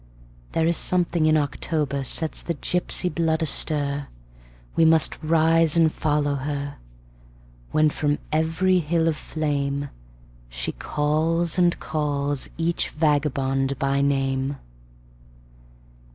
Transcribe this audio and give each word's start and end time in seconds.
There 0.53 0.65
is 0.65 0.77
something 0.77 1.27
in 1.27 1.37
October 1.37 2.03
sets 2.03 2.41
the 2.41 2.55
gypsy 2.55 3.07
blood 3.07 3.43
astir; 3.43 4.07
We 4.75 4.83
must 4.83 5.15
rise 5.21 5.77
and 5.77 5.91
follow 5.93 6.37
her, 6.37 6.77
When 7.71 7.91
from 7.91 8.17
every 8.31 8.79
hill 8.79 9.07
of 9.07 9.15
flameShe 9.15 10.79
calls 10.79 11.59
and 11.59 11.79
calls 11.79 12.49
each 12.57 12.89
vagabond 12.89 13.77
by 13.77 14.01
name. 14.01 14.55